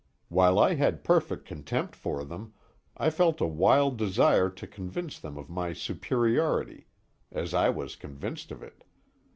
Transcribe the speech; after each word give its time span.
While 0.29 0.57
I 0.57 0.73
had 0.73 1.03
perfect 1.03 1.45
contempt 1.45 1.95
for 1.95 2.23
them, 2.25 2.55
I 2.97 3.11
felt 3.11 3.39
a 3.39 3.45
wild 3.45 3.97
desire 3.99 4.49
to 4.49 4.65
convince 4.65 5.19
them 5.19 5.37
of 5.37 5.47
my 5.47 5.73
superiority, 5.73 6.87
as 7.31 7.53
I 7.53 7.69
was 7.69 7.95
convinced 7.95 8.49
of 8.51 8.63
it. 8.63 8.83